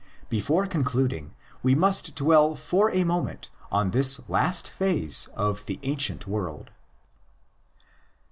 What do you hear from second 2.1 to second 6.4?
dwell for a moment on this last phase of the ancient